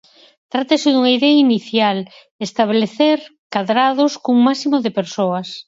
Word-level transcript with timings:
Trátase 0.51 0.87
dunha 0.91 1.13
idea 1.17 1.41
inicial, 1.47 1.97
estabelecer 2.47 3.17
cadrados 3.53 4.11
cun 4.23 4.37
máximo 4.47 4.77
de 4.85 4.91
persoas. 4.99 5.47